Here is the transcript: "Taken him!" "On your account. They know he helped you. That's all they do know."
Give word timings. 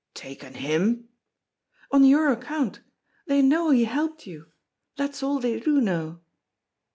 "Taken 0.15 0.55
him!" 0.55 1.09
"On 1.91 2.03
your 2.03 2.31
account. 2.31 2.79
They 3.27 3.43
know 3.43 3.69
he 3.69 3.83
helped 3.83 4.25
you. 4.25 4.47
That's 4.97 5.21
all 5.21 5.37
they 5.39 5.59
do 5.59 5.79
know." 5.79 6.21